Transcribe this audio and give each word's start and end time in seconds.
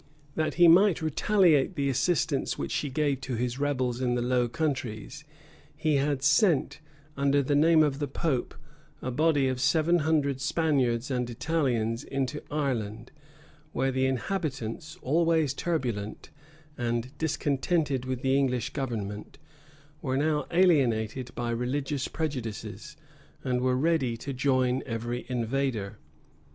That 0.33 0.55
he 0.55 0.67
might 0.67 1.03
retaliate 1.03 1.75
the 1.75 1.87
assistance 1.87 2.57
which 2.57 2.71
she 2.71 2.89
gave 2.89 3.21
to 3.21 3.35
his 3.35 3.59
rebels 3.59 4.01
in 4.01 4.15
the 4.15 4.21
Low 4.23 4.49
Countries, 4.49 5.23
he 5.75 5.97
had 5.97 6.23
sent, 6.23 6.79
under 7.15 7.43
the 7.43 7.53
name 7.53 7.83
of 7.83 7.99
the 7.99 8.07
pope; 8.07 8.55
a 9.03 9.11
body 9.11 9.47
of 9.47 9.61
seven 9.61 9.99
hundred 9.99 10.41
Spaniards 10.41 11.11
and 11.11 11.29
Italians 11.29 12.03
into 12.03 12.41
Ireland; 12.49 13.11
where 13.73 13.91
the 13.91 14.07
inhabitants, 14.07 14.97
always 15.03 15.53
turbulent, 15.53 16.31
and 16.79 17.15
discontented 17.19 18.05
with 18.05 18.23
the 18.23 18.35
English 18.35 18.71
government, 18.71 19.37
were 20.01 20.17
now 20.17 20.33
more 20.37 20.47
alienated 20.49 21.29
by 21.35 21.51
religious 21.51 22.07
prejudices, 22.07 22.97
and 23.43 23.61
were 23.61 23.77
ready 23.77 24.17
to 24.17 24.33
join 24.33 24.81
every 24.87 25.27
invader. 25.29 25.99